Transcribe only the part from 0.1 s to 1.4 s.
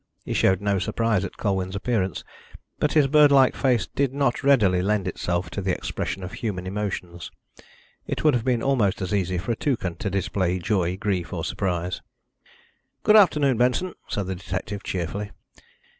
He showed no surprise at